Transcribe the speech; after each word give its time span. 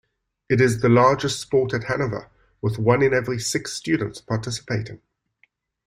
It 0.49 0.59
is 0.61 0.79
the 0.81 0.89
largest 0.89 1.39
sport 1.39 1.75
at 1.75 1.83
Hanover, 1.83 2.31
with 2.59 2.79
one 2.79 3.03
in 3.03 3.13
every 3.13 3.37
six 3.37 3.73
students 3.73 4.19
participating. 4.19 4.99